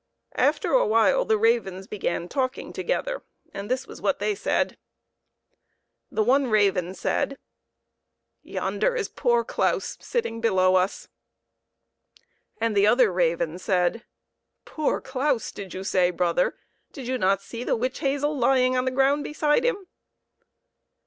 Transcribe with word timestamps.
After 0.39 0.71
a 0.71 0.87
while 0.87 1.25
the 1.25 1.37
ravens 1.37 1.85
began 1.85 2.27
talking 2.27 2.73
together, 2.73 3.21
and 3.53 3.69
this 3.69 3.85
was 3.85 4.01
what 4.01 4.17
they 4.17 4.33
said: 4.33 4.75
The 6.09 6.23
one 6.23 6.47
raven 6.47 6.95
said," 6.95 7.37
Yonder 8.57 8.95
is 8.95 9.09
poor 9.09 9.43
Claus 9.43 9.99
sitting 10.01 10.41
below 10.41 10.73
us." 10.73 11.07
And 12.59 12.75
the 12.75 12.87
other 12.87 13.13
raven 13.13 13.59
said," 13.59 14.03
Poor 14.75 15.01
Claus, 15.01 15.51
did 15.51 15.71
you 15.75 15.83
say, 15.83 16.09
brother? 16.09 16.57
Do 16.91 17.03
you 17.03 17.19
not 17.19 17.43
see 17.43 17.63
the 17.63 17.75
witch 17.75 17.99
hazel 17.99 18.35
lying 18.35 18.75
on 18.75 18.85
the 18.85 18.89
ground 18.89 19.23
beside 19.23 19.63
him 19.63 19.85